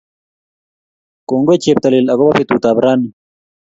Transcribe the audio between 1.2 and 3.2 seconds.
Kongoi, cheptailel agoba betutab raini